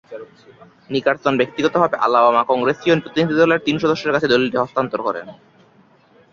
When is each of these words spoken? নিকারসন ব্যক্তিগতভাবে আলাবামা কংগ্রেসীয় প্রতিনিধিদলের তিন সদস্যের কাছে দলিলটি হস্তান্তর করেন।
নিকারসন 0.89 1.33
ব্যক্তিগতভাবে 1.37 1.95
আলাবামা 1.97 2.41
কংগ্রেসীয় 2.43 2.93
প্রতিনিধিদলের 3.03 3.63
তিন 3.65 3.75
সদস্যের 3.83 4.13
কাছে 4.15 4.31
দলিলটি 4.33 4.57
হস্তান্তর 4.59 4.99
করেন। 5.07 5.27